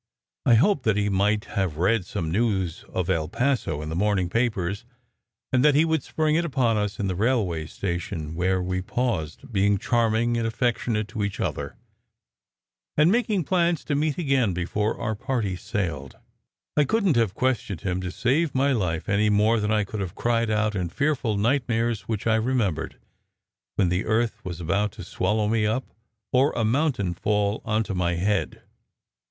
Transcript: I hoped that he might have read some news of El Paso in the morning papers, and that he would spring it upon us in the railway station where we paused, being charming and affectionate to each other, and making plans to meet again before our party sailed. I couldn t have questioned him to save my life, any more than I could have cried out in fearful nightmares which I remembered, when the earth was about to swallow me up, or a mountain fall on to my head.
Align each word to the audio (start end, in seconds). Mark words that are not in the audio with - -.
I 0.47 0.55
hoped 0.55 0.81
that 0.85 0.97
he 0.97 1.09
might 1.09 1.45
have 1.45 1.77
read 1.77 2.07
some 2.07 2.31
news 2.31 2.83
of 2.89 3.07
El 3.07 3.27
Paso 3.29 3.83
in 3.83 3.89
the 3.89 3.95
morning 3.95 4.31
papers, 4.31 4.83
and 5.53 5.63
that 5.63 5.75
he 5.75 5.85
would 5.85 6.01
spring 6.01 6.33
it 6.33 6.43
upon 6.43 6.75
us 6.75 6.99
in 6.99 7.05
the 7.05 7.13
railway 7.13 7.67
station 7.67 8.33
where 8.33 8.59
we 8.63 8.81
paused, 8.81 9.53
being 9.53 9.77
charming 9.77 10.37
and 10.37 10.47
affectionate 10.47 11.07
to 11.09 11.23
each 11.23 11.39
other, 11.39 11.75
and 12.97 13.11
making 13.11 13.43
plans 13.43 13.83
to 13.83 13.93
meet 13.93 14.17
again 14.17 14.55
before 14.55 14.99
our 15.05 15.13
party 15.13 15.55
sailed. 15.55 16.17
I 16.75 16.83
couldn 16.83 17.13
t 17.13 17.19
have 17.19 17.35
questioned 17.35 17.81
him 17.81 18.01
to 18.01 18.09
save 18.09 18.55
my 18.55 18.71
life, 18.71 19.07
any 19.07 19.29
more 19.29 19.59
than 19.59 19.69
I 19.71 19.83
could 19.83 19.99
have 19.99 20.15
cried 20.15 20.49
out 20.49 20.73
in 20.73 20.89
fearful 20.89 21.37
nightmares 21.37 22.07
which 22.07 22.25
I 22.25 22.37
remembered, 22.37 22.97
when 23.75 23.89
the 23.89 24.05
earth 24.05 24.43
was 24.43 24.59
about 24.59 24.93
to 24.93 25.03
swallow 25.03 25.47
me 25.47 25.67
up, 25.67 25.85
or 26.33 26.53
a 26.53 26.65
mountain 26.65 27.13
fall 27.13 27.61
on 27.65 27.83
to 27.83 27.93
my 27.93 28.15
head. 28.15 28.63